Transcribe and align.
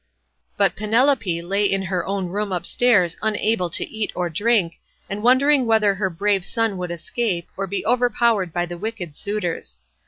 But 0.57 0.75
Penelope 0.75 1.43
lay 1.43 1.63
in 1.63 1.83
her 1.83 2.03
own 2.07 2.25
room 2.29 2.51
upstairs 2.51 3.15
unable 3.21 3.69
to 3.69 3.87
eat 3.87 4.11
or 4.15 4.31
drink, 4.31 4.79
and 5.07 5.21
wondering 5.21 5.67
whether 5.67 5.93
her 5.93 6.09
brave 6.09 6.43
son 6.43 6.75
would 6.79 6.89
escape, 6.89 7.47
or 7.55 7.67
be 7.67 7.85
overpowered 7.85 8.51
by 8.51 8.65
the 8.65 8.79
wicked 8.79 9.15
suitors. 9.15 9.77